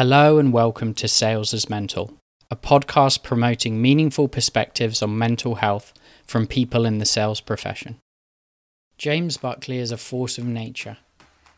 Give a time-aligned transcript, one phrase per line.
[0.00, 2.16] Hello and welcome to Sales is Mental,
[2.50, 5.92] a podcast promoting meaningful perspectives on mental health
[6.24, 7.98] from people in the sales profession.
[8.96, 10.96] James Buckley is a force of nature.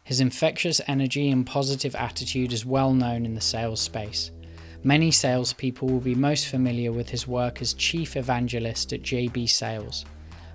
[0.02, 4.32] His infectious energy and positive attitude is well known in the sales space.
[4.82, 10.04] Many salespeople will be most familiar with his work as chief evangelist at JB Sales.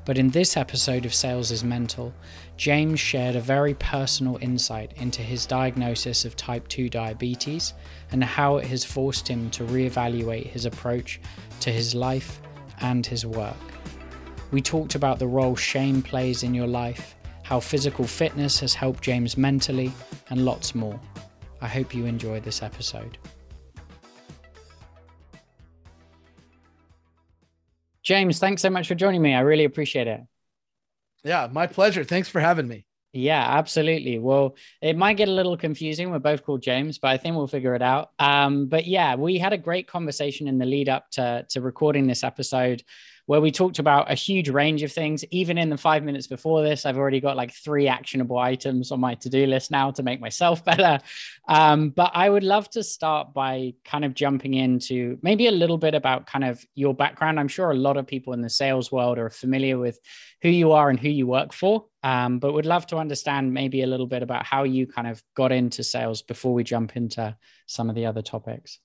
[0.07, 2.13] But in this episode of Sales is Mental,
[2.55, 7.73] James shared a very personal insight into his diagnosis of type 2 diabetes
[8.13, 11.19] and how it has forced him to reevaluate his approach
[11.59, 12.39] to his life
[12.79, 13.57] and his work.
[14.51, 19.03] We talked about the role shame plays in your life, how physical fitness has helped
[19.03, 19.91] James mentally,
[20.29, 20.97] and lots more.
[21.59, 23.17] I hope you enjoy this episode.
[28.07, 29.33] James, thanks so much for joining me.
[29.33, 30.21] I really appreciate it.
[31.25, 32.05] Yeah, my pleasure.
[32.05, 32.85] Thanks for having me.
[33.11, 34.17] Yeah, absolutely.
[34.17, 36.09] Well, it might get a little confusing.
[36.09, 38.11] We're both called James, but I think we'll figure it out.
[38.17, 42.07] Um, but yeah, we had a great conversation in the lead up to, to recording
[42.07, 42.81] this episode
[43.27, 45.23] where we talked about a huge range of things.
[45.31, 49.01] Even in the five minutes before this, I've already got like three actionable items on
[49.01, 50.99] my to do list now to make myself better.
[51.47, 55.77] Um, but I would love to start by kind of jumping into maybe a little
[55.77, 57.37] bit about kind of your background.
[57.37, 59.99] I'm sure a lot of people in the sales world are familiar with
[60.41, 63.81] who you are and who you work for, um, but would love to understand maybe
[63.81, 67.35] a little bit about how you kind of got into sales before we jump into
[67.65, 68.79] some of the other topics.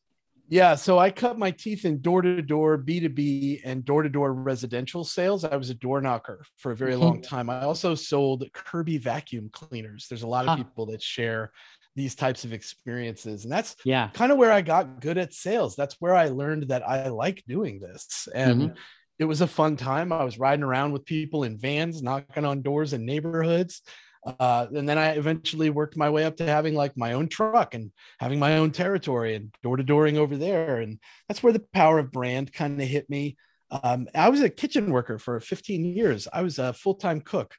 [0.53, 4.35] Yeah, so I cut my teeth in door to door, B2B, and door to door
[4.35, 5.47] residential sales.
[5.47, 7.35] I was a door knocker for a very long mm-hmm.
[7.35, 7.49] time.
[7.49, 10.09] I also sold Kirby vacuum cleaners.
[10.11, 10.57] There's a lot of huh.
[10.57, 11.53] people that share
[11.97, 13.45] these types of experiences.
[13.45, 15.75] And that's yeah, kind of where I got good at sales.
[15.75, 18.29] That's where I learned that I like doing this.
[18.35, 18.75] And mm-hmm.
[19.19, 20.13] it was a fun time.
[20.13, 23.81] I was riding around with people in vans, knocking on doors in neighborhoods.
[24.25, 27.75] Uh, and then I eventually worked my way up to having like my own truck
[27.75, 30.79] and having my own territory and door to dooring over there.
[30.79, 33.37] And that's where the power of brand kind of hit me.
[33.83, 36.29] Um, I was a kitchen worker for 15 years.
[36.33, 37.55] I was a full time cook.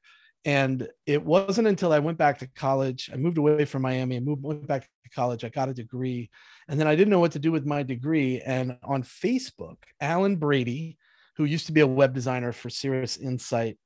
[0.46, 4.26] And it wasn't until I went back to college, I moved away from Miami and
[4.26, 5.46] moved went back to college.
[5.46, 6.30] I got a degree,
[6.68, 8.42] and then I didn't know what to do with my degree.
[8.46, 10.98] And on Facebook, Alan Brady,
[11.38, 13.78] who used to be a web designer for Cirrus Insight,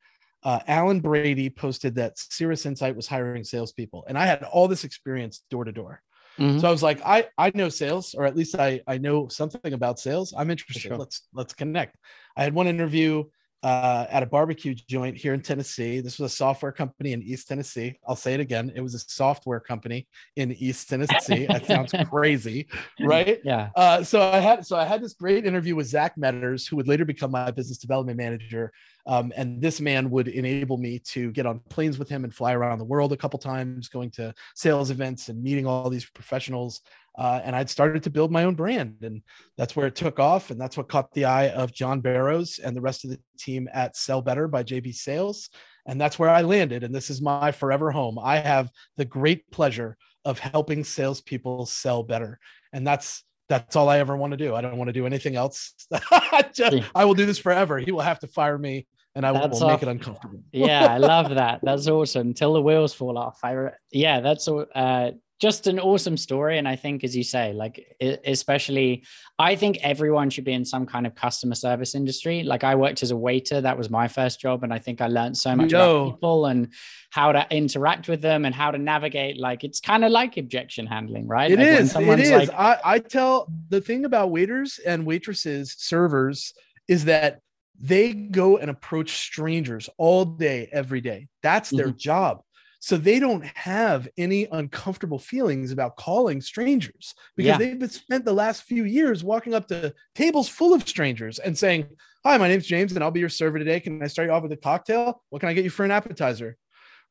[0.44, 4.84] uh, Alan Brady posted that Cirrus Insight was hiring salespeople, and I had all this
[4.84, 6.02] experience door to door.
[6.40, 6.60] Mm-hmm.
[6.60, 9.74] So I was like, I I know sales, or at least I I know something
[9.74, 10.34] about sales.
[10.38, 10.82] I'm interested.
[10.82, 10.98] Sure.
[10.98, 11.98] Let's let's connect.
[12.36, 13.24] I had one interview
[13.64, 16.00] uh, at a barbecue joint here in Tennessee.
[16.00, 18.00] This was a software company in East Tennessee.
[18.08, 18.72] I'll say it again.
[18.76, 21.48] It was a software company in East Tennessee.
[21.48, 22.68] that sounds crazy,
[23.00, 23.40] right?
[23.44, 23.70] Yeah.
[23.76, 26.88] Uh, so I had so I had this great interview with Zach Metters, who would
[26.88, 28.72] later become my business development manager
[29.08, 32.54] um, and this man would enable me to get on planes with him and fly
[32.54, 36.82] around the world a couple times, going to sales events and meeting all these professionals.
[37.18, 39.22] Uh, and I'd started to build my own brand, and
[39.58, 40.52] that's where it took off.
[40.52, 43.68] And that's what caught the eye of John Barrows and the rest of the team
[43.74, 45.50] at Sell Better by JB Sales.
[45.88, 46.84] And that's where I landed.
[46.84, 48.20] And this is my forever home.
[48.22, 52.40] I have the great pleasure of helping salespeople sell better.
[52.74, 54.54] And that's that's all I ever want to do.
[54.54, 55.74] I don't want to do anything else.
[56.54, 57.80] Just, I will do this forever.
[57.80, 58.86] He will have to fire me
[59.18, 60.44] and I that's will make it uncomfortable.
[60.52, 61.62] yeah, I love that.
[61.64, 62.36] That's awesome.
[62.36, 63.40] Till the wheels fall off.
[63.44, 64.66] I yeah, that's all.
[64.76, 66.58] uh, just an awesome story.
[66.58, 69.04] And I think, as you say, like especially,
[69.38, 72.44] I think everyone should be in some kind of customer service industry.
[72.44, 75.08] Like I worked as a waiter, that was my first job, and I think I
[75.08, 76.74] learned so much about people and
[77.12, 79.38] how to interact with them and how to navigate.
[79.38, 81.52] Like it's kind of like objection handling, right?
[81.52, 81.96] It like is.
[81.96, 82.32] It is.
[82.32, 86.54] Like, I, I tell the thing about waiters and waitresses, servers,
[86.88, 87.42] is that
[87.80, 91.28] they go and approach strangers all day, every day.
[91.44, 91.98] That's their mm-hmm.
[91.98, 92.42] job.
[92.88, 97.58] So they don't have any uncomfortable feelings about calling strangers because yeah.
[97.58, 101.58] they've been spent the last few years walking up to tables full of strangers and
[101.58, 101.90] saying,
[102.24, 103.82] Hi, my name's James and I'll be your server today.
[103.82, 105.22] Can I start you off with a cocktail?
[105.32, 106.56] What can I get you for an appetizer?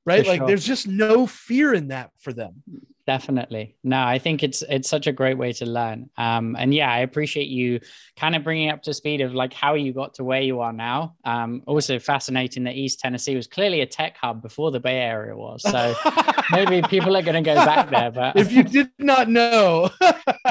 [0.06, 0.25] Right.
[0.25, 0.47] For like sure.
[0.47, 2.62] there's just no fear in that for them
[3.06, 3.77] definitely.
[3.84, 6.11] No i think it's it's such a great way to learn.
[6.17, 7.81] Um and yeah i appreciate you
[8.17, 10.73] kind of bringing up to speed of like how you got to where you are
[10.73, 11.17] now.
[11.25, 15.37] Um also fascinating that east tennessee was clearly a tech hub before the bay area
[15.37, 15.62] was.
[15.62, 15.94] So
[16.50, 19.91] maybe people are going to go back there but if you did not know.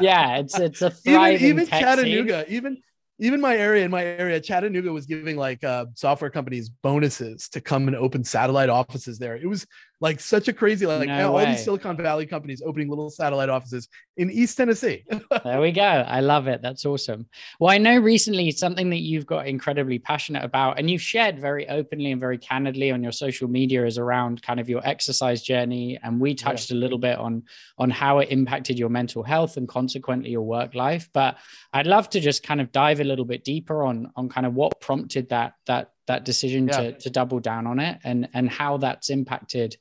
[0.01, 2.55] Yeah it's it's a thriving even even chattanooga scene.
[2.55, 2.77] even
[3.19, 7.61] even my area in my area chattanooga was giving like uh, software companies bonuses to
[7.61, 9.37] come and open satellite offices there.
[9.37, 9.65] It was
[10.01, 11.45] Like such a crazy like No all way.
[11.45, 13.87] these Silicon Valley companies opening little satellite offices
[14.17, 15.05] in East Tennessee.
[15.43, 15.81] there we go.
[15.81, 16.61] I love it.
[16.61, 17.27] That's awesome.
[17.59, 21.67] Well, I know recently something that you've got incredibly passionate about, and you've shared very
[21.69, 25.97] openly and very candidly on your social media is around kind of your exercise journey.
[26.03, 27.43] And we touched a little bit on
[27.77, 31.09] on how it impacted your mental health and consequently your work life.
[31.13, 31.37] But
[31.71, 34.53] I'd love to just kind of dive a little bit deeper on on kind of
[34.53, 36.77] what prompted that that that decision Yeah.
[36.77, 39.77] to to double down on it and and how that's impacted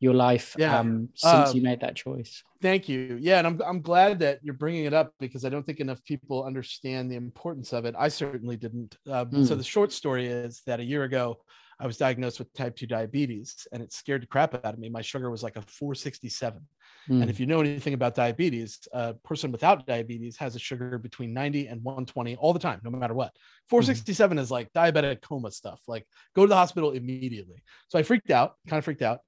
[0.00, 0.80] your life Yeah.
[0.80, 2.42] um, since Um, you made that choice.
[2.60, 3.18] Thank you.
[3.20, 6.02] Yeah, and I'm I'm glad that you're bringing it up because I don't think enough
[6.04, 7.94] people understand the importance of it.
[7.98, 8.96] I certainly didn't.
[9.06, 9.58] Um, So Mm.
[9.58, 11.42] the short story is that a year ago,
[11.78, 14.88] I was diagnosed with type two diabetes, and it scared the crap out of me.
[14.88, 16.66] My sugar was like a 467,
[17.08, 17.22] Mm.
[17.22, 21.34] and if you know anything about diabetes, a person without diabetes has a sugar between
[21.34, 23.36] 90 and 120 all the time, no matter what.
[23.68, 25.80] 467 is like diabetic coma stuff.
[25.86, 27.62] Like go to the hospital immediately.
[27.88, 29.20] So I freaked out, kind of freaked out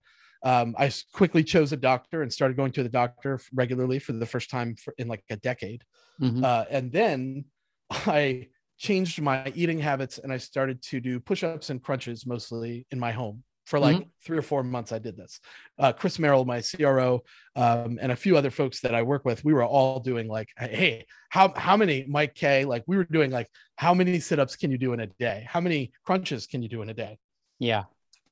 [0.43, 4.27] um, I quickly chose a doctor and started going to the doctor regularly for the
[4.27, 5.83] first time for, in like a decade.
[6.21, 6.45] Mhm.
[6.45, 7.47] Uh, and then
[7.91, 8.49] I
[8.79, 13.01] changed my eating habits and I started to do push ups and crunches mostly in
[13.01, 13.43] my home.
[13.67, 15.41] For like three or four months, I did this.
[15.77, 17.23] Uh, Chris Merrill, my CRO,
[17.57, 20.49] um, and a few other folks that I work with, we were all doing like,
[20.57, 22.65] hey, how how many Mike K?
[22.65, 25.47] Like we were doing like, how many sit ups can you do in a day?
[25.49, 27.19] How many crunches can you do in a day?
[27.59, 27.85] yeah.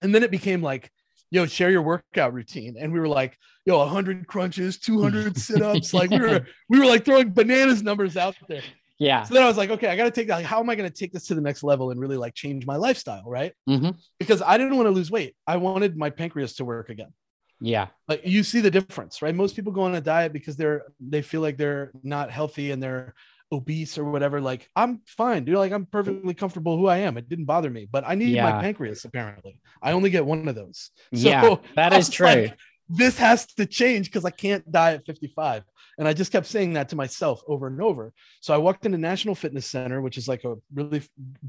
[0.03, 0.91] and then it became like
[1.31, 6.11] yo share your workout routine and we were like yo 100 crunches 200 sit-ups like
[6.11, 8.63] we were we were like throwing bananas numbers out there
[8.99, 9.25] Yeah.
[9.25, 11.12] so then i was like okay i gotta take like how am i gonna take
[11.12, 13.96] this to the next level and really like change my lifestyle right Mhm.
[14.19, 17.12] because i didn't want to lose weight i wanted my pancreas to work again
[17.61, 17.88] Yeah.
[18.08, 21.23] like you see the difference right most people go on a diet because they're they
[21.23, 23.14] feel like they're not healthy and they're
[23.52, 27.29] obese or whatever like i'm fine dude like i'm perfectly comfortable who i am it
[27.29, 28.50] didn't bother me but i need Yeah.
[28.50, 31.43] my pancreas apparently i only get one of those yeah.
[31.43, 32.26] So, That I is true.
[32.26, 32.58] like,
[32.89, 35.65] this has to change because I can't die at 55.
[35.99, 38.13] And I just kept saying that to myself over and over.
[38.41, 41.03] So I walked into National Fitness Center, which is like a really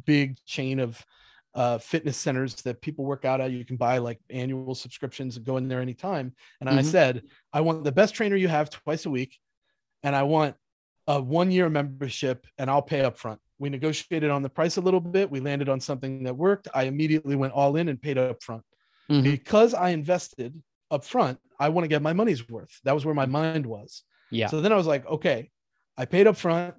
[0.05, 1.03] big chain of
[1.55, 3.51] uh, fitness centers that people work out at.
[3.51, 6.33] You can buy like annual subscriptions and go in there anytime.
[6.59, 6.85] And I Mhm.
[6.85, 7.23] said,
[7.53, 9.39] I want the best trainer you have twice a week.
[10.03, 10.55] And I want
[11.07, 13.39] a one year membership and I'll pay up front.
[13.57, 15.31] We negotiated on the price a little bit.
[15.31, 16.67] We landed on something that worked.
[16.75, 18.63] I immediately went all in and paid up front
[19.09, 19.23] Mhm.
[19.23, 20.61] because I invested
[20.95, 22.79] up front, I want to get my money's worth.
[22.83, 24.03] That was where my mind was.
[24.31, 24.47] Yeah.
[24.47, 25.51] So then I was like, okay,
[25.97, 26.75] I paid up front.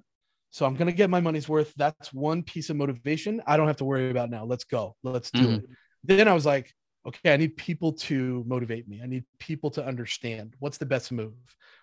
[0.49, 1.73] So I'm going to get my money's worth.
[1.75, 4.45] That's one piece of motivation I don't have to worry about now.
[4.45, 4.95] Let's go.
[5.03, 5.57] Let's do Mhm.
[5.57, 5.65] it.
[6.03, 6.73] Then I was like,
[7.05, 9.01] okay, I need people to motivate me.
[9.01, 11.33] I need people to understand what's the best move.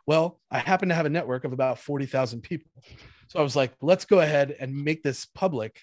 [0.06, 2.70] Well, I happen to have a network of about 40,000 people.
[3.28, 5.80] So I was like, let's go ahead and make this public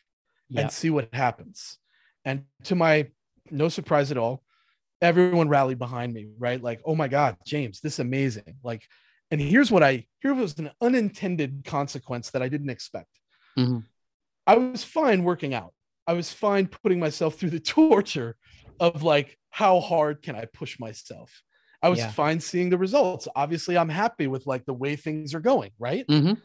[0.50, 0.62] Yeah.
[0.62, 1.78] and see what happens.
[2.24, 3.10] And to my
[3.50, 4.44] no surprise at all,
[5.02, 6.62] everyone rallied behind me, right?
[6.62, 8.56] Like, oh my God, James, this is amazing.
[8.64, 8.84] Like,
[9.32, 13.10] and here's what I here was an unintended consequence that I didn't expect.
[13.58, 13.86] Mhm.
[14.48, 15.74] I was fine working out.
[16.08, 18.36] I was fine putting myself through the torture
[18.80, 21.42] of like, how hard can I push myself?
[21.82, 22.12] I was Yeah.
[22.12, 23.28] fine seeing the results.
[23.36, 26.06] Obviously, I'm happy with like the way things are going, right?
[26.08, 26.40] Mhm.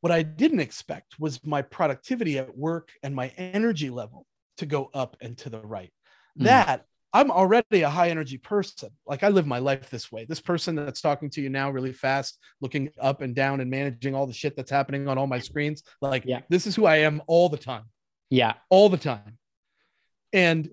[0.00, 4.26] What I didn't expect was my productivity at work and my energy level
[4.58, 5.92] to go up and to the right.
[6.38, 6.44] Mm.
[6.44, 6.86] That
[7.16, 8.90] I'm already a high energy person.
[9.06, 10.26] Like I live my life this way.
[10.26, 14.14] This person that's talking to you now really fast, looking up and down and managing
[14.14, 15.82] all the shit that's happening on all my screens.
[16.02, 16.42] Like Yeah.
[16.50, 17.84] this is who I am all the time,
[18.28, 18.52] Yeah.
[18.68, 19.38] all the time.
[20.34, 20.68] And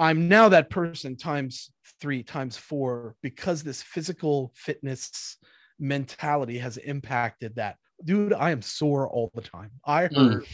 [0.00, 1.70] I'm now that person times
[2.00, 5.36] three, times four, because this physical fitness
[5.78, 7.76] mentality has impacted that.
[8.04, 9.70] Dude, I am sore all the time.
[9.84, 10.16] I Mm.
[10.16, 10.48] hurt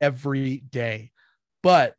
[0.00, 1.10] every day,
[1.62, 1.94] but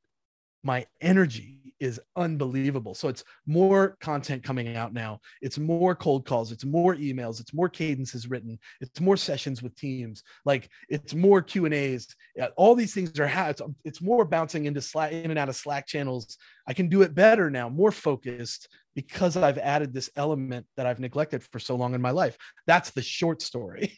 [0.63, 2.93] my energy is unbelievable.
[2.93, 5.19] So it's more content coming out now.
[5.41, 6.51] It's more cold calls.
[6.51, 7.39] It's more emails.
[7.39, 8.59] It's more cadences written.
[8.81, 10.23] It's more sessions with teams.
[10.45, 12.07] Like it's more Q and A's.
[12.55, 15.87] All these things are it's, it's more bouncing into Slack in and out of Slack
[15.87, 16.37] channels.
[16.67, 21.00] I can do it better now, more focused because I've added this element that I've
[21.00, 22.38] neglected for so long in my life.
[22.67, 23.98] That's the short story.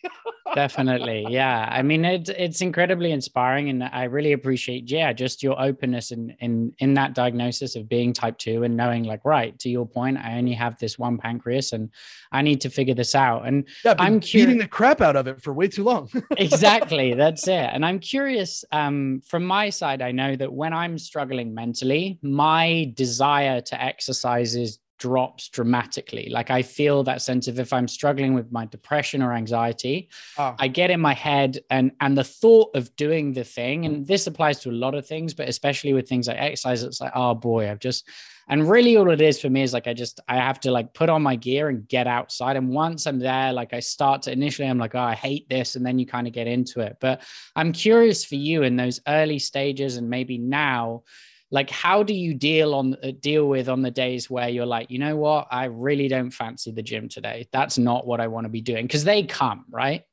[0.56, 1.26] Definitely.
[1.30, 1.68] Yeah.
[1.70, 3.70] I mean, it, it's incredibly inspiring.
[3.70, 8.14] And I really appreciate, yeah, just your openness in, in, in that diagnosis of being
[8.14, 11.74] type two and knowing like, right, to your point, I only have this one pancreas
[11.74, 11.90] and
[12.32, 13.46] I need to figure this out.
[13.46, 16.10] And yeah, I'm beating curi- the crap out of it for way too long.
[16.38, 20.98] exactly that's it and i'm curious um, from my side i know that when i'm
[20.98, 22.55] struggling mentally my
[22.96, 28.34] desire to exercise is drops dramatically like i feel that sense of if i'm struggling
[28.34, 29.98] with my depression or anxiety
[30.38, 30.56] Ah.
[30.58, 34.26] i get in my head and and the thought of doing the thing and this
[34.26, 37.34] applies to a lot of things but especially with things like exercise it's like oh
[37.36, 38.08] boy i've just
[38.48, 40.94] And really all it is for me is like I just I have to like
[40.94, 42.56] put on my gear and get outside.
[42.58, 45.76] And once I'm there, like I start to initially I'm like, oh, I hate this.
[45.76, 46.94] And then you kind of get into it.
[47.00, 47.16] But
[47.56, 51.04] I'm curious for you in those early stages and maybe now
[51.52, 54.90] like how do you deal on uh, deal with on the days where you're like
[54.90, 58.46] you know what i really don't fancy the gym today that's not what i want
[58.46, 60.04] to be doing because they come right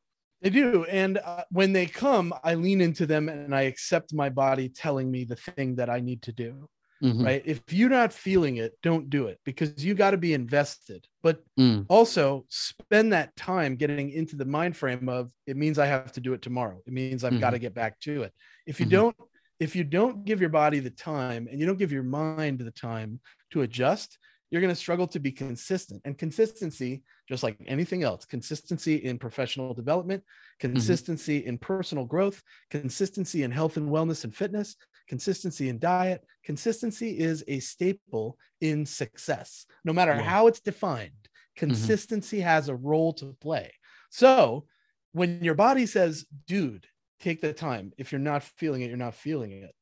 [0.42, 0.84] they do.
[0.84, 5.10] And uh, when they come, I lean into them and I accept my body telling
[5.10, 6.68] me the thing that I need to do.
[7.02, 7.24] Mm-hmm.
[7.24, 7.42] Right.
[7.44, 11.04] If you're not feeling it, don't do it because you got to be invested.
[11.20, 11.84] But mm.
[11.88, 16.20] also spend that time getting into the mind frame of it means I have to
[16.20, 16.80] do it tomorrow.
[16.86, 17.40] It means I've mm-hmm.
[17.40, 18.32] got to get back to it.
[18.66, 18.94] If you mm-hmm.
[18.94, 19.16] don't,
[19.62, 22.72] if you don't give your body the time and you don't give your mind the
[22.72, 23.20] time
[23.52, 24.18] to adjust,
[24.50, 26.02] you're going to struggle to be consistent.
[26.04, 30.72] And consistency, just like anything else, consistency in professional development, mm-hmm.
[30.72, 31.50] consistency mm-hmm.
[31.50, 32.42] in personal growth,
[32.72, 34.74] consistency in health and wellness and fitness,
[35.08, 39.66] consistency in diet, consistency is a staple in success.
[39.84, 40.22] No matter yeah.
[40.22, 41.66] how it's defined, mm-hmm.
[41.66, 42.48] consistency mm-hmm.
[42.48, 43.72] has a role to play.
[44.10, 44.64] So
[45.12, 46.88] when your body says, dude,
[47.22, 49.74] take the time, if you're not feeling it, you're not feeling it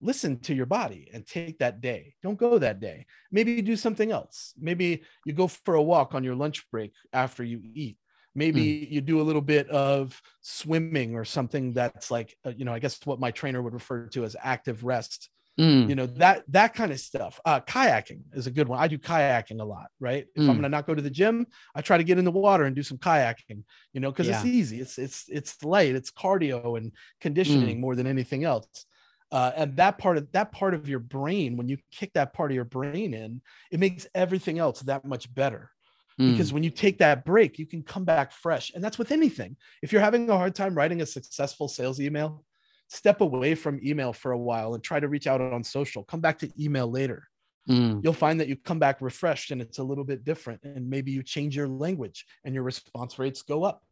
[0.00, 2.14] listen to your body and take that day.
[2.22, 3.06] Don't go that day.
[3.32, 4.54] Maybe you do something else.
[4.58, 7.96] Maybe you go for a walk on your lunch break after you eat.
[8.34, 8.90] Maybe mm.
[8.90, 12.78] you do a little bit of swimming or something that's like, uh, you know, I
[12.78, 15.30] guess what my trainer would refer to as active rest.
[15.58, 15.88] Mm.
[15.88, 17.40] You know that that kind of stuff.
[17.44, 18.78] Uh, kayaking is a good one.
[18.78, 20.26] I do kayaking a lot, right?
[20.36, 20.48] If mm.
[20.48, 22.76] I'm gonna not go to the gym, I try to get in the water and
[22.76, 23.64] do some kayaking.
[23.92, 24.36] You know, because yeah.
[24.36, 24.80] it's easy.
[24.80, 25.96] It's it's it's light.
[25.96, 27.80] It's cardio and conditioning mm.
[27.80, 28.86] more than anything else
[29.30, 32.50] uh, and that part of that part of your brain when you kick that part
[32.50, 35.70] of your brain in it makes everything else that much better
[36.18, 36.32] mm.
[36.32, 39.56] because when you take that break you can come back fresh and that's with anything
[39.82, 42.44] if you're having a hard time writing a successful sales email
[42.88, 46.02] step away from email for a while and try to reach out on social.
[46.04, 47.28] Come back to email later.
[47.68, 48.02] Mm.
[48.02, 51.12] you'll find that you come back refreshed and it's a little bit different and maybe
[51.12, 53.84] you change your language and your response rates go up.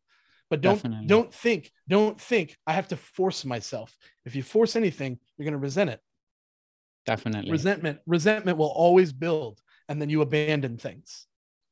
[0.49, 1.07] But don't Definitely.
[1.09, 3.95] don't think don't think i have to force myself.
[4.25, 6.01] If you force anything you're going to resent it.
[7.05, 7.51] Definitely.
[7.51, 9.61] Resentment resentment will always build
[9.91, 11.27] and then you abandon things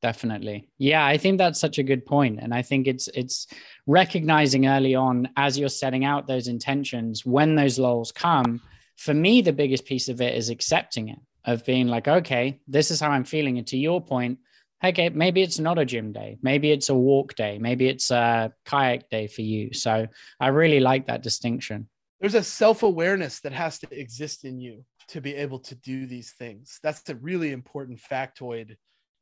[0.04, 3.46] definitely yeah i think that's such a good point and i think it's it's
[3.86, 8.60] recognizing early on as you're setting out those intentions when those lulls come
[8.98, 12.90] for me the biggest piece of it is accepting it of being like okay this
[12.90, 14.38] is how i'm feeling and to your point
[14.84, 16.36] okay, maybe it's not a gym day.
[16.42, 17.56] Maybe it's a walk day.
[17.58, 19.72] Maybe it's a kayak day for you.
[19.72, 20.06] So
[20.38, 21.88] I really like that distinction.
[22.20, 26.06] There's a self awareness that has to exist in you to be able to do
[26.06, 26.80] these things.
[26.82, 28.76] That's a really important factoid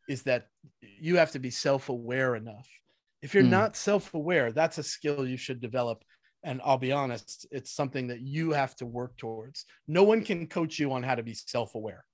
[0.09, 0.47] is that
[0.81, 2.69] you have to be self aware enough.
[3.23, 3.51] If you're mm.
[3.51, 6.05] not self aware, that's a skill you should develop.
[6.45, 9.65] And I'll be honest, it's something that you have to work towards.
[9.87, 12.05] No one can coach you on how to be self aware.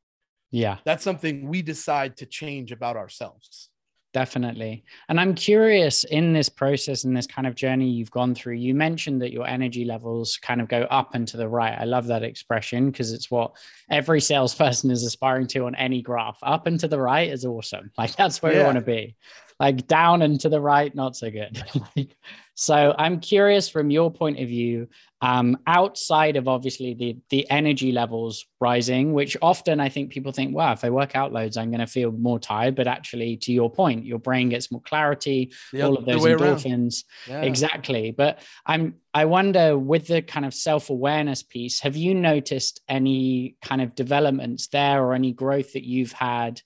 [0.51, 0.79] Yeah.
[0.85, 3.71] That's something we decide to change about ourselves.
[4.19, 4.83] Definitely.
[5.09, 8.75] And I'm curious in this process and this kind of journey you've gone through, you
[8.75, 11.79] mentioned that your energy levels kind of go up and to the right.
[11.79, 13.53] I love that expression because it's what
[13.91, 16.37] every salesperson is aspiring to on any graph.
[16.43, 17.93] Up and to the right is awesome.
[17.97, 18.59] Like that's where yeah.
[18.59, 19.15] you want to be.
[19.61, 21.63] Like down and to the right, not so good.
[22.61, 24.89] so I'm curious from your point of view,
[25.21, 30.57] um, outside of obviously the the energy levels rising, which often I think people think,
[30.57, 32.75] wow, if I work out loads, I'm going to feel more tired.
[32.75, 37.05] But actually, to your point, your brain gets more clarity, all of those endorphins.
[37.29, 37.43] Yeah.
[37.43, 38.11] Exactly.
[38.11, 43.81] But I'm I wonder with the kind of self-awareness piece, have you noticed any kind
[43.81, 46.61] of developments there or any growth that you've had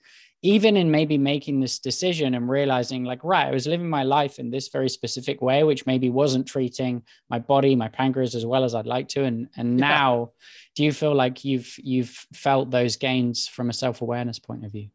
[0.44, 4.38] even in maybe making this decision and realizing like right i was living my life
[4.38, 8.64] in this very specific way which maybe wasn't treating my body my pancreas as well
[8.64, 9.24] as i'd like to.
[9.24, 9.88] And and yeah.
[9.88, 10.32] now
[10.74, 14.88] do you feel like you've you've felt those gains from a self-awareness point of view?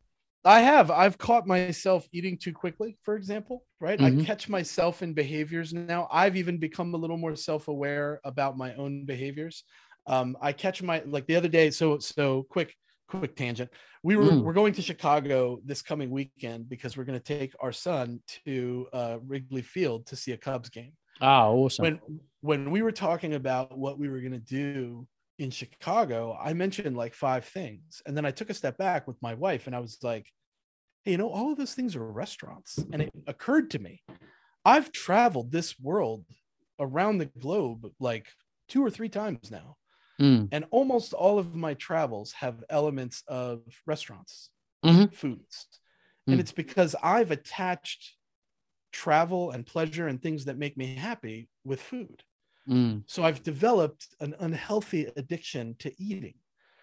[0.45, 0.91] I have.
[0.91, 3.99] I've caught myself eating too quickly for example right?
[3.99, 4.21] Mm-hmm.
[4.21, 6.07] i catch myself in behaviors now.
[6.11, 9.63] I've even become a little more self-aware about my own behaviors.
[10.07, 12.73] Um, i catch my like the other day so so quick
[13.07, 13.69] quick tangent.
[14.03, 14.43] We were mm.
[14.43, 18.87] we're going to Chicago this coming weekend because we're going to take our son to
[18.93, 20.93] uh, Wrigley Field to see a Cubs game.
[21.21, 21.83] Ah, awesome.
[21.83, 21.99] When
[22.41, 25.07] when we were talking about what we were going to do
[25.39, 29.21] in Chicago, I mentioned like five things, and then I took a step back with
[29.21, 30.27] my wife, and I was like,
[31.03, 34.03] "Hey, you know, all of those things are restaurants." And it occurred to me,
[34.65, 36.25] I've traveled this world
[36.79, 38.27] around the globe like
[38.67, 39.77] two or three times now
[40.21, 40.49] Mm.
[40.51, 44.49] And almost all of my travels have elements of restaurants,
[44.83, 45.13] mm-hmm.
[45.13, 45.67] foods.
[46.27, 46.33] Mm.
[46.33, 48.15] And it's because I've attached
[48.91, 52.23] travel and pleasure and things that make me happy with food.
[52.67, 53.03] Mm.
[53.05, 56.35] So I've developed an unhealthy addiction to eating.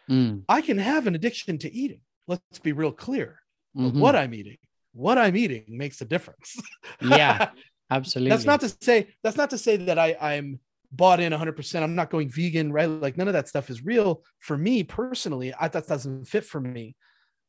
[0.09, 0.45] Mm.
[0.49, 2.01] I can have an addiction to eating.
[2.27, 3.39] let's be real clear.
[3.77, 3.99] Mhm.
[3.99, 4.57] What I'm eating,
[4.93, 6.59] what I'm eating makes a difference.
[7.03, 7.51] Yeah,
[7.91, 8.31] absolutely.
[8.31, 10.61] that's not to say that's not to say that I I'm
[10.97, 11.83] bought in 100%.
[11.83, 12.89] I'm not going vegan, right?
[12.89, 15.53] Like none of that stuff is real for me personally.
[15.59, 16.97] I that doesn't fit for me.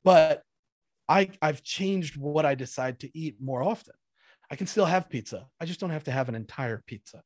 [0.03, 0.41] But
[1.07, 3.93] I I've changed what I decide to eat more often.
[4.49, 5.47] I can still have pizza.
[5.59, 7.21] I just don't have to have an entire pizza.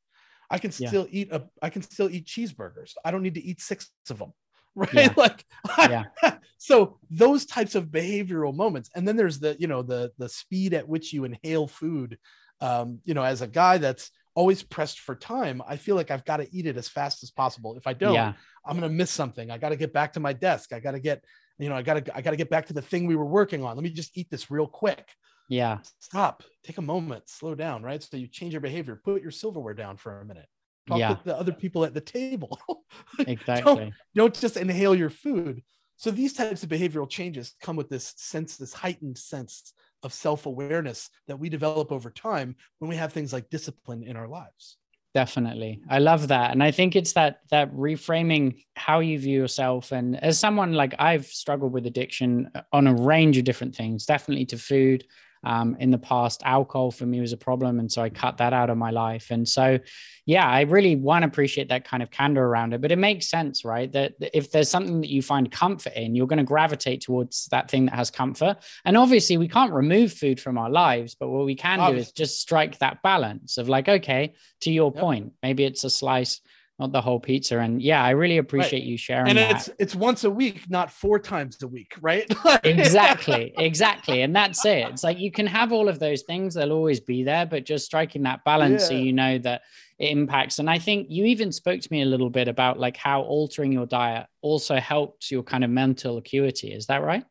[0.50, 0.88] I can Yeah.
[0.88, 2.92] still eat a I can still eat cheeseburgers.
[3.04, 4.32] I don't need to eat six of them.
[4.76, 4.94] Right?
[4.94, 5.14] Yeah.
[5.16, 5.44] Like
[5.78, 6.04] Yeah.
[6.58, 8.88] so those types of behavioral moments.
[8.94, 12.18] And then there's the, you know, the the speed at which you inhale food.
[12.60, 16.24] Um, you know, as a guy that's always pressed for time, I feel like I've
[16.24, 17.76] got to eat it as fast as possible.
[17.76, 18.32] If I don't, Yeah.
[18.66, 19.50] I'm gonna miss something.
[19.50, 20.72] I got to get back to my desk.
[20.72, 21.24] I got to get,
[21.58, 23.24] you know, I got to I got to get back to the thing we were
[23.26, 23.76] working on.
[23.76, 25.08] Let me just eat this real quick.
[25.48, 25.78] Yeah.
[25.98, 26.44] Stop.
[26.64, 27.28] Take a moment.
[27.28, 27.82] Slow down.
[27.82, 28.02] Right.
[28.02, 29.00] So you change your behavior.
[29.04, 30.46] Put your silverware down for a minute.
[30.86, 31.14] Talk Yeah.
[31.14, 32.58] to the other people at the table.
[33.18, 33.92] Exactly.
[34.14, 35.62] don't just inhale your food.
[35.96, 39.72] So these types of behavioral changes come with this sense, this heightened sense
[40.02, 44.28] of self-awareness that we develop over time when we have things like discipline in our
[44.28, 44.76] lives.
[45.14, 45.82] definitely.
[45.88, 46.52] I love that.
[46.52, 49.92] And i think it's that that reframing how you view yourself.
[49.92, 54.46] And as someone like i've struggled with addiction on a range of different things definitely
[54.46, 55.04] to food
[55.42, 58.52] um, in the past alcohol for me was a problem and so i cut that
[58.52, 59.30] out of my life.
[59.30, 59.78] And so
[60.26, 63.26] yeah i really want to appreciate that kind of candor around it but it makes
[63.28, 63.90] sense right?
[63.92, 67.70] That if there's something that you find comfort in you're going to gravitate towards that
[67.70, 68.58] thing that has comfort.
[68.84, 72.12] And obviously we can't remove food from our lives but what we can do is
[72.12, 75.00] just strike that balance of like okay to your Yep.
[75.00, 76.40] point maybe it's a slice
[76.80, 79.94] not the whole pizza and yeah i really appreciate you sharing And that it's it's
[79.94, 82.26] once a week, not four times a week, right?
[82.64, 86.72] exactly exactly and that's it it's like you can have all of those things they'll
[86.72, 89.62] always be there but just striking that balance so you know that
[89.98, 92.96] it impacts and i think you even spoke to me a little bit about like
[92.96, 97.24] how altering your diet also helps your kind of mental acuity is that right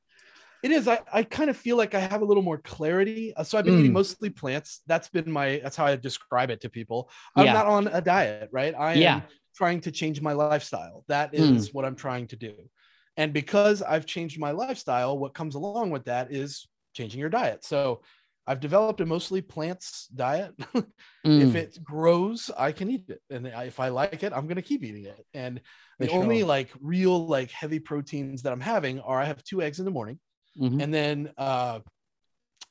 [0.62, 0.89] It is.
[0.89, 3.34] I, I kind of feel like I have a little more clarity.
[3.34, 3.79] Uh, So I've been Mm.
[3.79, 4.82] eating mostly plants.
[4.88, 7.10] That's been my that's how I describe it to people.
[7.36, 7.53] I'm Yeah.
[7.53, 8.75] not on a diet, right?
[8.75, 9.22] I am Yeah.
[9.60, 11.04] Trying to change my lifestyle.
[11.10, 11.74] That is Mm.
[11.74, 12.54] what I'm trying to do.
[13.18, 17.66] And because I've changed my lifestyle, what comes along with that is changing your diet.
[17.66, 18.01] So
[18.48, 20.54] I've developed a mostly plants diet.
[21.25, 23.22] Mm, if it grows, I can eat it.
[23.30, 25.25] And if I like it, I'm going to keep eating it.
[25.34, 25.62] And
[25.98, 29.62] For the only like real like heavy proteins that I'm having are I have two
[29.62, 30.19] eggs in the morning
[30.56, 30.80] mhm.
[30.80, 31.80] and then uh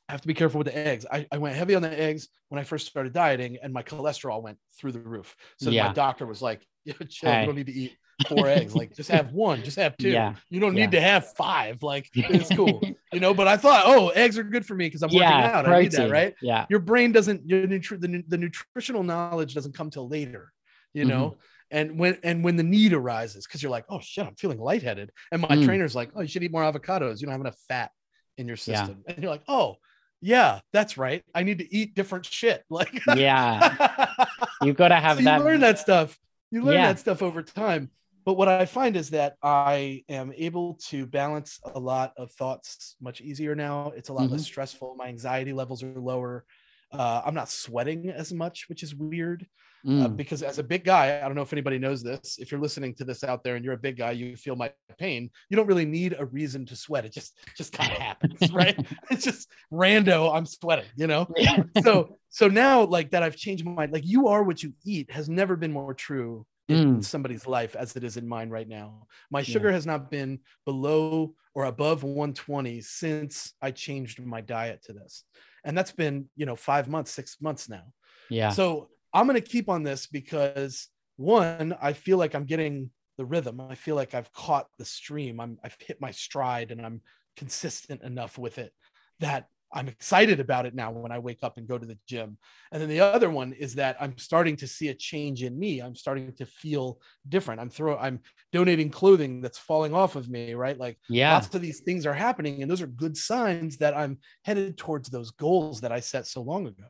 [0.09, 1.05] I have to be careful with the eggs.
[1.11, 4.43] I, I went heavy on the eggs when I first started dieting, and my cholesterol
[4.43, 5.37] went through the roof.
[5.59, 5.87] So Yeah.
[5.87, 6.67] my doctor was like,
[7.01, 7.31] "Yeah, chill.
[7.31, 7.41] Hey.
[7.41, 7.93] You don't need to eat
[8.29, 8.75] four eggs.
[8.75, 9.63] Like, just have one.
[9.63, 10.09] Just have two.
[10.11, 10.35] Yeah.
[10.51, 10.87] You don't Yeah.
[10.87, 11.83] need to have five.
[11.83, 15.03] Like, it's cool, you know." But I thought, oh, eggs are good for me because
[15.03, 15.67] I'm working yeah out.
[15.69, 16.35] I need that, right?
[16.43, 17.49] yeah Your brain doesn't.
[17.49, 20.53] Your nutri- the, the nutritional knowledge doesn't come till later,
[20.95, 21.09] you Mm-hmm.
[21.11, 21.37] know.
[21.71, 25.11] And when and when the need arises, because you're like, oh shit, I'm feeling lightheaded,
[25.31, 25.65] and my Mm.
[25.65, 27.21] trainer's like, oh, you should eat more avocados.
[27.21, 27.91] You don't have enough fat
[28.39, 29.03] in your system.
[29.07, 29.77] And you're like, oh,
[30.23, 31.23] yeah, that's right.
[31.35, 32.65] I need to eat different shit.
[32.71, 34.27] Like, yeah
[34.63, 36.19] you've got to have So you that learn that stuff.
[36.51, 36.93] You learn Yeah.
[36.93, 37.91] that stuff over time.
[38.25, 42.97] But what I find is that I am able to balance a lot of thoughts
[43.01, 43.91] much easier now.
[43.97, 44.45] It's a lot less Mhm.
[44.45, 44.97] stressful.
[44.97, 46.45] My anxiety levels are lower.
[46.93, 49.47] Uh, I'm not sweating as much, which is weird
[49.87, 52.39] uh, Mm, because as a big guy, I don't know if anybody knows this.
[52.39, 54.73] If you're listening to this out there and you're a big guy, you feel my
[54.99, 55.31] pain.
[55.49, 57.05] You don't really need a reason to sweat.
[57.05, 58.77] It just just kind of happens, right?
[59.11, 60.35] It's just rando.
[60.35, 61.27] I'm sweating, you know.
[61.37, 61.63] yeah.
[61.83, 63.93] So so now like that, I've changed my mind.
[63.93, 67.05] like you are what you eat has never been more true in Mm.
[67.05, 69.07] somebody's life as it is in mine right now.
[69.31, 74.93] My sugar has not been below or above 120 since I changed my diet to
[74.93, 75.25] this,
[75.65, 77.85] and that's been you know five months, six months now.
[78.29, 82.91] yeah So I'm going to keep on this because one, I feel like I'm getting
[83.17, 83.61] the rhythm.
[83.61, 85.41] I feel like I've caught the stream.
[85.41, 87.01] I'm I've hit my stride and I'm
[87.37, 88.73] consistent enough with it
[89.21, 92.39] that I'm excited about it now when I wake up and go to the gym.
[92.73, 95.81] And then the other one is that I'm starting to see a change in me.
[95.81, 97.61] I'm starting to feel different.
[97.61, 98.21] I'm throw I'm
[98.53, 100.79] donating clothing that's falling off of me, right?
[100.79, 104.19] Like yeah lots of these things are happening and those are good signs that I'm
[104.43, 106.85] headed towards those goals that I set so long ago.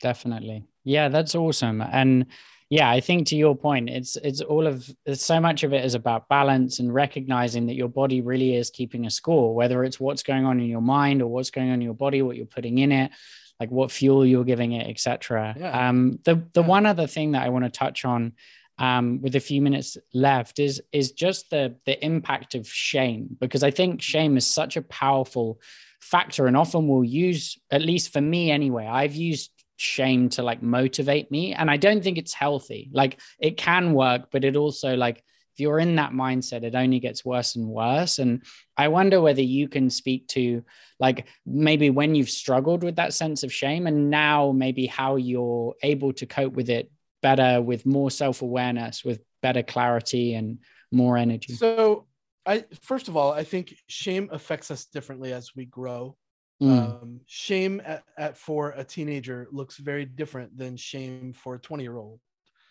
[0.00, 2.26] Definitely yeah that's awesome and
[2.70, 5.84] yeah i think to your point it's it's all of it's so much of it
[5.84, 9.98] is about balance and recognizing that your body really is keeping a score whether it's
[10.00, 12.46] what's going on in your mind or what's going on in your body what you're
[12.46, 13.10] putting in it
[13.58, 15.88] like what fuel you're giving it etc Yeah.
[15.88, 16.66] um the the Yeah.
[16.66, 18.32] one other thing that i want to touch on
[18.78, 23.62] um, with a few minutes left is is just the the impact of shame because
[23.62, 25.60] I think shame is such a powerful
[26.00, 30.62] factor and often we'll use at least for me anyway I've used shame to like
[30.62, 34.96] motivate me and I don't think it's healthy like it can work but it also
[34.96, 35.22] like
[35.56, 38.18] if you're in that mindset, it only gets worse and worse.
[38.18, 38.42] And
[38.76, 40.62] I wonder whether you can speak to
[41.00, 45.74] like maybe when you've struggled with that sense of shame and now maybe how you're
[45.82, 46.90] able to cope with it
[47.22, 50.58] better with more self-awareness, with better clarity and
[50.92, 51.54] more energy.
[51.54, 52.04] So
[52.44, 56.18] I first of all, I think shame affects us differently as we grow.
[56.62, 57.02] Mm.
[57.02, 61.82] Um, shame at, at, for a teenager looks very different than shame for a 20
[61.82, 62.20] year old.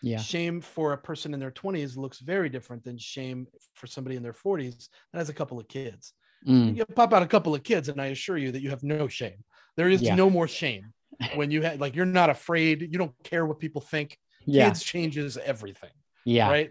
[0.02, 0.18] Yeah.
[0.18, 4.22] Shame for a person in their 20s looks very different than shame for somebody in
[4.22, 6.12] their 40s that has a couple of kids.
[6.46, 6.76] Mm.
[6.76, 9.08] You pop out a couple of kids, and I assure you that you have no
[9.08, 9.44] shame.
[9.76, 10.14] There is yeah.
[10.14, 10.92] no more shame
[11.34, 12.82] when you have like you're not afraid.
[12.82, 14.18] You don't care what people think.
[14.44, 14.68] Yeah.
[14.68, 15.90] Kids changes everything.
[16.24, 16.48] Yeah.
[16.48, 16.70] Right.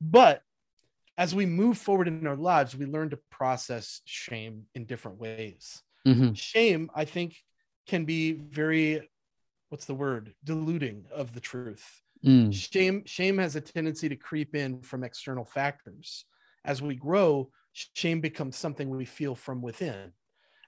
[0.00, 0.42] But
[1.18, 5.82] as we move forward in our lives, we learn to process shame in different ways.
[6.06, 6.32] Mm-hmm.
[6.32, 7.36] Shame, I think,
[7.86, 9.08] can be very,
[9.68, 12.00] what's the word, diluting of the truth.
[12.24, 12.52] Mm.
[12.52, 16.24] Shame, shame has a tendency to creep in from external factors.
[16.64, 20.12] As we grow, shame becomes something we feel from within,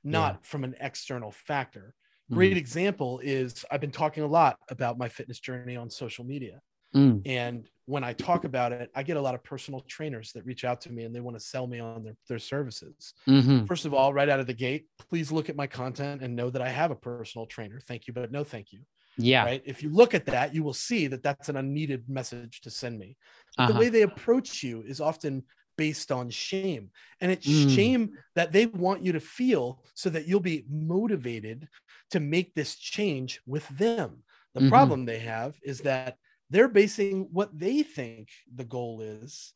[0.03, 0.39] not yeah.
[0.43, 1.95] from an external factor.
[2.31, 2.59] Great mm.
[2.59, 6.61] example is I've been talking a lot about my fitness journey on social media.
[6.95, 7.23] Mm.
[7.27, 10.65] And when I talk about it, I get a lot of personal trainers that reach
[10.65, 13.15] out to me and they want to sell me on their, their services.
[13.29, 13.65] Mm-hmm.
[13.65, 16.51] First of all, right out of the gate, please look at my content and know
[16.51, 17.81] that I have a personal trainer.
[17.81, 18.81] Thank you, but no thank you.
[19.19, 19.45] Yeah.
[19.45, 19.63] Right.
[19.67, 22.99] If you look at that, you will see that that's an unneeded message to send
[22.99, 23.17] me.
[23.59, 23.73] Uh-huh.
[23.73, 25.45] The way they approach you is often
[25.77, 26.91] based on shame.
[27.21, 27.75] And it's mm.
[27.75, 31.69] shame that they want you to feel so that you'll be motivated
[32.11, 34.23] to make this change with them.
[34.55, 34.69] The mm-hmm.
[34.69, 36.17] problem they have is that
[36.53, 39.55] they're basing what they think the goal is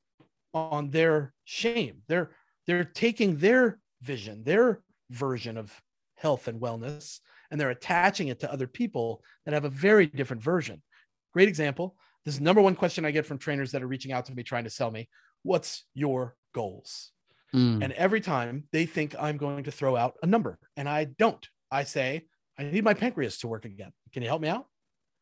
[0.55, 2.03] on their shame.
[2.09, 2.31] They're
[2.67, 4.81] they're taking their vision, their
[5.11, 5.71] version of
[6.17, 10.43] health and wellness, and they're attaching it to other people that have a very different
[10.43, 10.83] version.
[11.33, 11.95] Great example.
[12.25, 14.43] This is number one question I get from trainers that are reaching out to me
[14.43, 15.09] trying to sell me.
[15.43, 17.13] What's your goals?
[17.55, 17.85] Mm.
[17.85, 21.47] And every time they think I'm going to throw out a number, and I don't.
[21.71, 22.25] I say,
[22.59, 23.93] I need my pancreas to work again.
[24.13, 24.67] Can you help me out?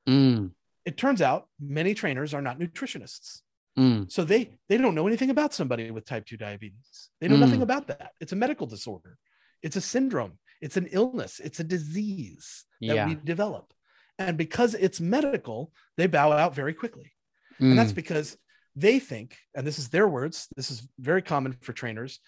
[0.09, 0.53] Mm
[0.85, 3.41] it turns out many trainers are not nutritionists.
[3.79, 4.11] Mm.
[4.11, 7.11] So they they don't know anything about somebody with type 2 diabetes.
[7.21, 7.41] They know mm.
[7.41, 8.13] nothing about that.
[8.21, 9.19] It's a medical disorder.
[9.63, 10.39] It's a syndrome.
[10.61, 11.41] It's an illness.
[11.43, 13.07] It's a disease that yeah.
[13.07, 13.73] we develop.
[14.19, 17.13] And because it's medical, they bow out very quickly.
[17.61, 17.71] Mm.
[17.71, 17.97] And that's mm.
[17.97, 18.37] because
[18.77, 22.21] they think, and this is their words, this is very common for trainers,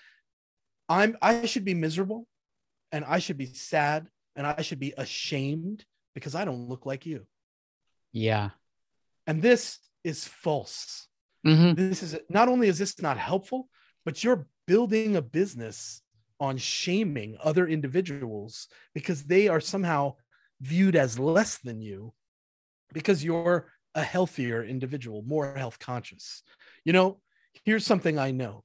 [0.88, 2.26] I'm I should be miserable
[2.92, 7.06] and I should be sad and I should be ashamed because I don't look like
[7.06, 7.26] you.
[8.12, 8.50] Yeah.
[9.26, 11.08] And this is false.
[11.46, 11.74] Mm-hmm.
[11.74, 13.68] This is not only is this not helpful,
[14.04, 16.02] but you're building a business
[16.40, 20.14] on shaming other individuals because they are somehow
[20.60, 22.12] viewed as less than you
[22.92, 26.42] because you're a healthier individual, more health conscious.
[26.84, 27.20] You know,
[27.64, 28.64] here's something I know.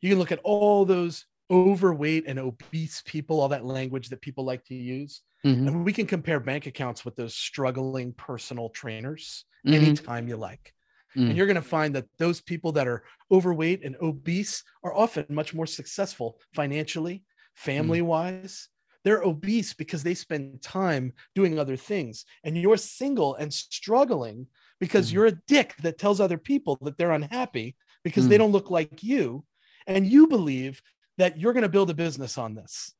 [0.00, 4.44] You can look at all those overweight and obese people, all that language that people
[4.44, 5.20] like to use.
[5.44, 5.68] Mm-hmm.
[5.68, 9.74] And we can compare bank accounts with those struggling personal trainers mm-hmm.
[9.74, 10.72] anytime you like.
[11.16, 11.28] Mm-hmm.
[11.28, 15.26] And you're going to find that those people that are overweight and obese are often
[15.28, 17.22] much more successful financially,
[17.54, 18.68] family wise.
[19.04, 22.24] They're obese because they spend time doing other things.
[22.44, 24.46] And you're single and struggling
[24.80, 25.14] because mm.
[25.14, 28.40] you're a dick that tells other people that they're unhappy because they mm.
[28.40, 29.44] don't look like you.
[29.86, 30.80] And you believe
[31.18, 32.92] that you're going to build a business on this.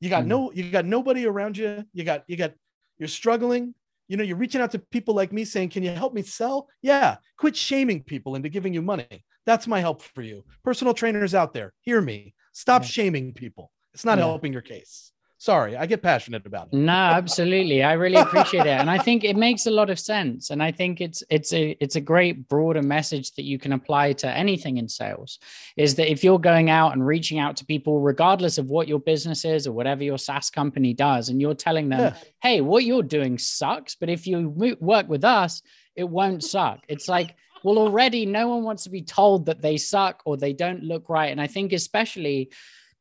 [0.00, 0.28] You got mm.
[0.28, 1.84] no, you got nobody around you.
[1.92, 2.52] You got, you got,
[2.98, 3.74] you're struggling.
[4.06, 6.68] You know, you're reaching out to people like me saying, Can you help me sell?
[6.82, 7.16] Yeah.
[7.36, 9.24] Quit shaming people into giving you money.
[9.44, 10.44] That's my help for you.
[10.64, 12.34] Personal trainers out there, hear me.
[12.52, 12.88] Stop yeah.
[12.88, 13.70] shaming people.
[13.92, 14.24] It's not yeah.
[14.24, 16.76] helping your case sorry i get passionate about it.
[16.76, 17.82] No absolutely.
[17.82, 18.78] I really appreciate it.
[18.80, 20.50] And i think it makes a lot of sense.
[20.50, 24.12] And i think it's it's a it's a great broader message that you can apply
[24.14, 25.38] to anything in sales
[25.76, 28.98] is that if you're going out and reaching out to people regardless of what your
[28.98, 32.14] business is or whatever your saas company does and you're telling them yeah.
[32.42, 34.48] hey what you're doing sucks but if you
[34.80, 35.62] work with us
[35.98, 36.80] it won't suck.
[36.88, 40.52] It's like well already no one wants to be told that they suck or they
[40.52, 41.30] don't look right.
[41.30, 42.50] And i think especially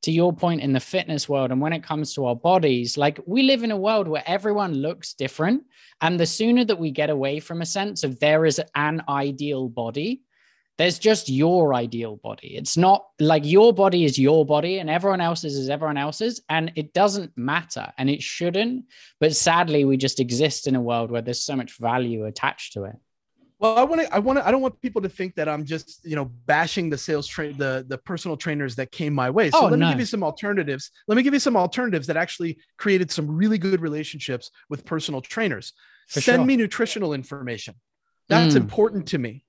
[0.04, 3.20] to your point in the fitness world and when it comes to our bodies like
[3.26, 5.64] we live in a world where everyone looks different.
[6.02, 9.68] And the sooner that we get away from a sense of there is an ideal
[9.68, 10.22] body
[10.78, 12.56] there's just your ideal body.
[12.56, 16.72] It's not like your body is your body and everyone else's is everyone else's and
[16.76, 18.86] it doesn't matter and it shouldn't.
[19.20, 22.84] But sadly we just exist in a world where there's so much value attached to
[22.84, 22.96] it
[23.60, 24.14] well, I want to.
[24.14, 24.48] I want to.
[24.48, 27.58] I don't want people to think that I'm just, you know, bashing the sales train,
[27.58, 29.50] the the personal trainers that came my way.
[29.50, 29.88] So oh, let no.
[29.88, 30.92] me give you some alternatives.
[31.08, 35.22] Let me give you some alternatives that actually created some really good relationships with personal
[35.22, 35.74] trainers.
[36.08, 36.46] For Send sure.
[36.46, 37.76] me nutritional information.
[38.30, 38.58] That's mm.
[38.58, 39.44] important to me.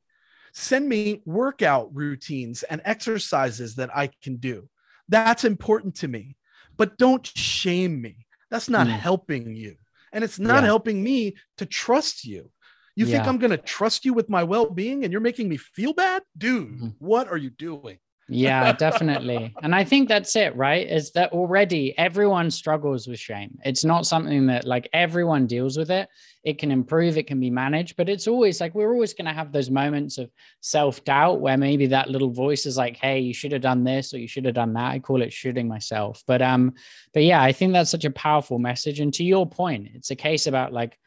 [0.52, 4.68] Send me workout routines and exercises that I can do.
[5.08, 6.36] That's important to me.
[6.76, 8.26] But don't shame me.
[8.50, 8.90] That's not mm.
[8.90, 9.76] helping you.
[10.12, 10.66] And it's not yeah.
[10.66, 12.50] helping me to trust you.
[12.98, 13.18] You yeah.
[13.18, 15.92] think I'm going to trust you with my well being and you're making me feel
[15.92, 16.24] bad?
[16.36, 16.88] Dude, mm-hmm.
[16.98, 17.98] what are you doing?
[18.28, 19.54] yeah, definitely.
[19.62, 20.84] And I think that's it, right?
[20.84, 23.56] Is that already everyone struggles with shame.
[23.64, 26.08] It's not something that like everyone deals with it.
[26.42, 29.32] It can improve, it can be managed, but it's always like we're always going to
[29.32, 30.28] have those moments of
[30.60, 34.12] self doubt where maybe that little voice is like, hey, you should have done this
[34.12, 34.90] or you should have done that.
[34.90, 36.24] I call it shooting myself.
[36.26, 36.74] But, um,
[37.14, 38.98] but yeah, I think that's such a powerful message.
[38.98, 40.98] And to your point, it's a case about like,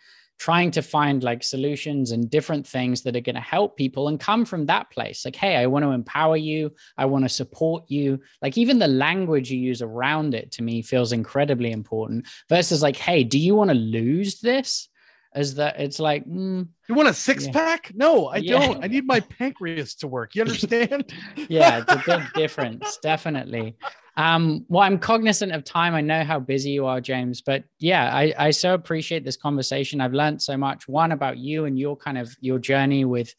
[0.41, 4.19] trying to find like solutions and different things that are going to help people and
[4.19, 5.23] come from that place.
[5.23, 6.73] Like hey i want to empower you.
[6.97, 8.19] I want to support you.
[8.41, 12.95] Like even the language you use around it to me feels incredibly important versus like
[12.95, 14.89] hey do you want to lose this?
[15.33, 17.51] As that it's like mm, you want a six yeah.
[17.51, 17.91] pack?
[17.93, 18.59] No i yeah.
[18.59, 18.83] don't.
[18.83, 20.33] I need my pancreas to work.
[20.33, 21.13] You understand?
[21.49, 23.77] Yeah it's a big difference definitely
[24.21, 25.95] um, well, I'm cognizant of time.
[25.95, 29.99] I know how busy you are, James, but yeah, I, I so appreciate this conversation.
[29.99, 33.33] I've learned so much, one about you and your kind of your journey with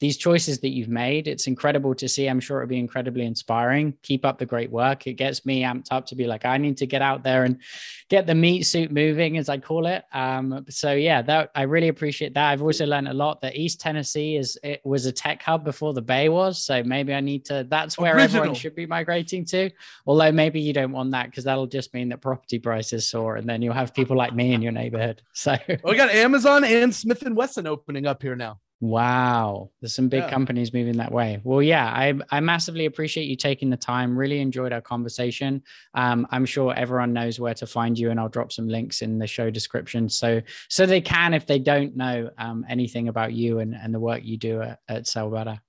[0.00, 1.26] these choices that you've made.
[1.26, 2.28] It's incredible to see.
[2.28, 3.94] I'm sure it'll be incredibly inspiring.
[4.02, 5.06] Keep up the great work.
[5.08, 7.60] It gets me amped up to be like, I need to get out there and
[8.08, 10.04] get the meat suit moving, as I call it.
[10.12, 12.50] Um, so yeah, that I really appreciate that.
[12.50, 15.92] I've also learned a lot that East Tennessee is it was a tech hub before
[15.94, 16.64] the Bay was.
[16.64, 17.66] So maybe I need to.
[17.68, 18.42] That's where Original.
[18.42, 19.68] everyone should be migrating to.
[20.06, 23.48] Although maybe you don't want that because that'll just mean that property prices soar, and
[23.48, 25.22] then you'll have people like me in your neighborhood.
[25.34, 28.58] So we got Amazon and Smith and Wesson opening up here now.
[28.80, 29.70] Wow.
[29.80, 30.30] There's some big yeah.
[30.30, 31.40] companies moving that way.
[31.42, 34.16] Well, yeah, I, I massively appreciate you taking the time.
[34.16, 35.62] Really enjoyed our conversation.
[35.94, 39.18] Um, I'm sure everyone knows where to find you, and I'll drop some links in
[39.18, 43.58] the show description so so they can, if they don't know um, anything about you
[43.58, 45.60] and, and the work you do at, at Sell Better.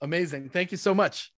[0.00, 0.48] Amazing.
[0.50, 1.32] Thank you so much.